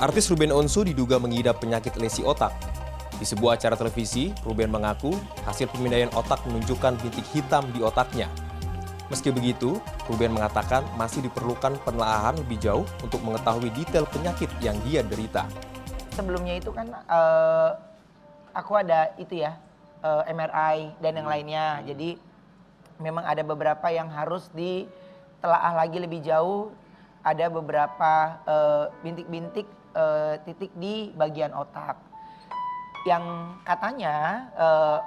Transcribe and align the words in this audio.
Artis 0.00 0.28
Ruben 0.28 0.52
Onsu 0.52 0.84
diduga 0.84 1.16
mengidap 1.16 1.64
penyakit 1.64 1.96
lesi 1.96 2.20
otak. 2.20 2.52
Di 3.20 3.28
sebuah 3.28 3.60
acara 3.60 3.76
televisi, 3.76 4.32
Ruben 4.44 4.72
mengaku 4.72 5.12
hasil 5.44 5.68
pemindaian 5.68 6.08
otak 6.16 6.40
menunjukkan 6.48 6.96
bintik 7.04 7.24
hitam 7.36 7.68
di 7.72 7.84
otaknya. 7.84 8.28
Meski 9.12 9.34
begitu, 9.34 9.76
Ruben 10.06 10.32
mengatakan 10.32 10.86
masih 10.94 11.20
diperlukan 11.26 11.76
penelaahan 11.82 12.38
lebih 12.40 12.62
jauh 12.62 12.86
untuk 13.02 13.20
mengetahui 13.26 13.68
detail 13.74 14.06
penyakit 14.06 14.48
yang 14.62 14.78
dia 14.86 15.02
derita. 15.02 15.44
Sebelumnya 16.14 16.56
itu 16.56 16.70
kan 16.70 16.88
uh, 17.10 17.76
aku 18.54 18.72
ada 18.78 19.10
itu 19.18 19.42
ya 19.42 19.58
uh, 20.04 20.22
eh, 20.24 20.32
MRI 20.32 20.76
dan 21.02 21.12
yang 21.16 21.28
lainnya. 21.28 21.66
Jadi 21.84 22.16
memang 23.02 23.26
ada 23.26 23.42
beberapa 23.42 23.88
yang 23.90 24.06
harus 24.08 24.46
ditelaah 24.54 25.74
lagi 25.74 25.98
lebih 25.98 26.22
jauh. 26.22 26.70
Ada 27.20 27.52
beberapa 27.52 28.40
eh, 28.48 28.84
bintik-bintik 29.04 29.68
uh, 29.68 29.80
uh, 29.92 30.34
titik 30.44 30.72
di 30.76 31.12
bagian 31.12 31.52
otak. 31.52 32.00
Yang 33.04 33.24
katanya 33.64 34.48
uh, 34.56 34.98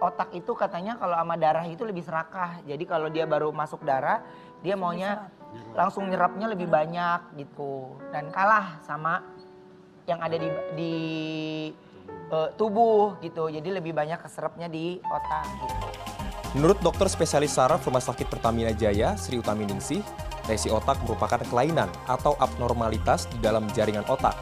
otak 0.00 0.32
itu 0.36 0.52
katanya 0.56 0.96
kalau 0.96 1.16
sama 1.16 1.36
darah 1.36 1.64
itu 1.68 1.84
lebih 1.84 2.04
serakah. 2.04 2.60
Jadi 2.64 2.84
kalau 2.88 3.08
dia 3.08 3.24
baru 3.28 3.52
masuk 3.52 3.84
darah, 3.84 4.24
dia 4.60 4.76
maunya 4.76 5.28
langsung 5.72 6.08
nyerapnya 6.08 6.48
lebih 6.48 6.68
banyak 6.68 7.40
gitu. 7.40 7.96
Dan 8.12 8.32
kalah 8.32 8.80
sama 8.84 9.24
yang 10.08 10.20
ada 10.20 10.36
di 10.36 10.48
di 10.76 10.94
uh, 12.32 12.48
tubuh 12.56 13.20
gitu. 13.20 13.48
Jadi 13.52 13.68
lebih 13.68 13.92
banyak 13.92 14.20
keserapnya 14.20 14.68
di 14.68 15.00
otak 15.04 15.46
gitu. 15.60 15.86
Menurut 16.56 16.80
dokter 16.80 17.04
spesialis 17.12 17.52
saraf 17.52 17.84
Rumah 17.84 18.00
Sakit 18.00 18.32
Pertamina 18.32 18.72
Jaya, 18.72 19.12
Sri 19.20 19.36
Utami 19.36 19.68
Ningsih, 19.68 20.00
Lesi 20.46 20.70
otak 20.70 21.02
merupakan 21.02 21.42
kelainan 21.50 21.90
atau 22.06 22.38
abnormalitas 22.38 23.26
di 23.26 23.38
dalam 23.42 23.66
jaringan 23.74 24.06
otak. 24.06 24.38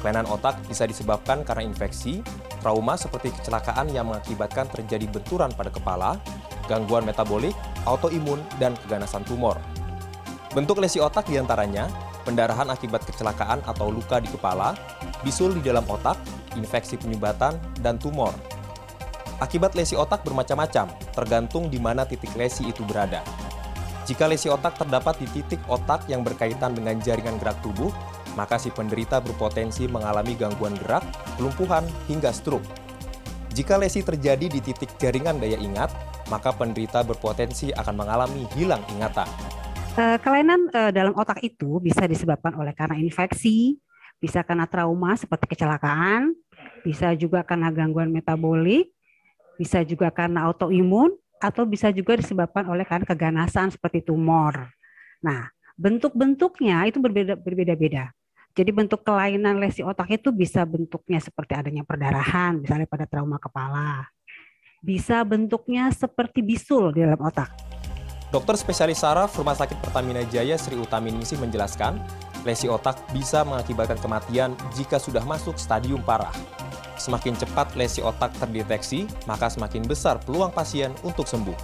Kelainan 0.00 0.24
otak 0.30 0.56
bisa 0.64 0.88
disebabkan 0.88 1.44
karena 1.44 1.68
infeksi, 1.68 2.24
trauma 2.64 2.96
seperti 2.96 3.34
kecelakaan 3.36 3.92
yang 3.92 4.08
mengakibatkan 4.08 4.70
terjadi 4.72 5.04
benturan 5.10 5.52
pada 5.52 5.68
kepala, 5.68 6.16
gangguan 6.64 7.04
metabolik, 7.04 7.52
autoimun, 7.84 8.40
dan 8.56 8.72
keganasan 8.84 9.20
tumor. 9.28 9.60
Bentuk 10.56 10.80
lesi 10.80 10.96
otak 10.96 11.28
di 11.28 11.36
antaranya 11.36 11.92
pendarahan 12.24 12.72
akibat 12.72 13.04
kecelakaan 13.04 13.60
atau 13.68 13.92
luka 13.92 14.20
di 14.20 14.32
kepala, 14.32 14.72
bisul 15.20 15.52
di 15.56 15.60
dalam 15.60 15.84
otak, 15.88 16.16
infeksi 16.56 16.96
penyumbatan, 16.96 17.56
dan 17.84 18.00
tumor. 18.00 18.32
Akibat 19.38 19.76
lesi 19.78 19.94
otak 19.94 20.24
bermacam-macam, 20.24 20.88
tergantung 21.14 21.70
di 21.70 21.78
mana 21.78 22.02
titik 22.02 22.34
lesi 22.34 22.66
itu 22.68 22.82
berada. 22.82 23.22
Jika 24.08 24.24
lesi 24.24 24.48
otak 24.48 24.80
terdapat 24.80 25.20
di 25.20 25.28
titik 25.28 25.60
otak 25.68 26.08
yang 26.08 26.24
berkaitan 26.24 26.72
dengan 26.72 26.96
jaringan 26.96 27.36
gerak 27.36 27.60
tubuh, 27.60 27.92
maka 28.40 28.56
si 28.56 28.72
penderita 28.72 29.20
berpotensi 29.20 29.84
mengalami 29.84 30.32
gangguan 30.32 30.72
gerak, 30.80 31.04
kelumpuhan, 31.36 31.84
hingga 32.08 32.32
stroke. 32.32 32.64
Jika 33.52 33.76
lesi 33.76 34.00
terjadi 34.00 34.48
di 34.48 34.64
titik 34.64 34.96
jaringan 34.96 35.36
daya 35.36 35.60
ingat, 35.60 35.92
maka 36.32 36.56
penderita 36.56 37.04
berpotensi 37.04 37.68
akan 37.76 37.94
mengalami 38.00 38.48
hilang 38.56 38.80
ingatan. 38.96 39.28
Eh, 40.00 40.16
kelainan 40.24 40.72
eh, 40.72 40.88
dalam 40.88 41.12
otak 41.12 41.44
itu 41.44 41.76
bisa 41.76 42.08
disebabkan 42.08 42.56
oleh 42.56 42.72
karena 42.72 42.96
infeksi, 42.96 43.76
bisa 44.16 44.40
karena 44.40 44.64
trauma 44.64 45.20
seperti 45.20 45.52
kecelakaan, 45.52 46.32
bisa 46.80 47.12
juga 47.12 47.44
karena 47.44 47.68
gangguan 47.68 48.08
metabolik, 48.08 48.88
bisa 49.60 49.84
juga 49.84 50.08
karena 50.08 50.48
autoimun, 50.48 51.12
atau 51.38 51.64
bisa 51.64 51.88
juga 51.94 52.18
disebabkan 52.18 52.66
oleh 52.68 52.84
karena 52.86 53.06
keganasan 53.06 53.70
seperti 53.72 54.02
tumor. 54.02 54.70
Nah, 55.22 55.50
bentuk-bentuknya 55.78 56.86
itu 56.90 56.98
berbeda 56.98 57.38
berbeda-beda. 57.38 58.10
Jadi 58.58 58.70
bentuk 58.74 59.06
kelainan 59.06 59.62
lesi 59.62 59.86
otak 59.86 60.10
itu 60.18 60.34
bisa 60.34 60.66
bentuknya 60.66 61.22
seperti 61.22 61.54
adanya 61.54 61.86
perdarahan, 61.86 62.58
misalnya 62.58 62.90
pada 62.90 63.06
trauma 63.06 63.38
kepala. 63.38 64.10
Bisa 64.82 65.22
bentuknya 65.22 65.94
seperti 65.94 66.42
bisul 66.42 66.90
di 66.90 67.06
dalam 67.06 67.22
otak. 67.22 67.54
Dokter 68.28 68.60
spesialis 68.60 69.00
saraf 69.00 69.32
Rumah 69.38 69.56
Sakit 69.56 69.78
Pertamina 69.80 70.20
Jaya 70.28 70.58
Sri 70.58 70.76
Utaminisi 70.76 71.38
menjelaskan, 71.38 71.96
lesi 72.42 72.68
otak 72.68 72.98
bisa 73.14 73.40
mengakibatkan 73.46 73.96
kematian 74.02 74.52
jika 74.76 75.00
sudah 75.00 75.22
masuk 75.24 75.56
stadium 75.56 76.02
parah. 76.02 76.34
Semakin 76.98 77.38
cepat 77.38 77.78
lesi 77.78 78.02
otak 78.02 78.34
terdeteksi, 78.42 79.06
maka 79.30 79.46
semakin 79.46 79.86
besar 79.86 80.18
peluang 80.18 80.50
pasien 80.50 80.90
untuk 81.06 81.30
sembuh. 81.30 81.54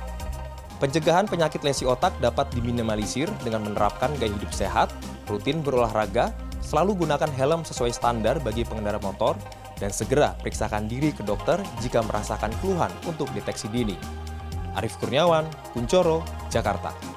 Pencegahan 0.78 1.26
penyakit 1.26 1.62
lesi 1.66 1.86
otak 1.86 2.14
dapat 2.22 2.50
diminimalisir 2.54 3.26
dengan 3.42 3.66
menerapkan 3.66 4.14
gaya 4.18 4.30
hidup 4.30 4.54
sehat, 4.54 4.90
rutin 5.26 5.58
berolahraga, 5.62 6.30
selalu 6.62 7.06
gunakan 7.06 7.30
helm 7.34 7.62
sesuai 7.66 7.94
standar 7.94 8.38
bagi 8.42 8.62
pengendara 8.62 8.98
motor, 9.02 9.34
dan 9.82 9.90
segera 9.90 10.38
periksakan 10.38 10.86
diri 10.86 11.10
ke 11.10 11.26
dokter 11.26 11.58
jika 11.82 12.02
merasakan 12.06 12.54
keluhan 12.62 12.90
untuk 13.10 13.26
deteksi 13.34 13.66
dini. 13.70 13.98
Arif 14.74 14.98
Kurniawan, 14.98 15.46
Kuncoro, 15.74 16.26
Jakarta. 16.50 17.13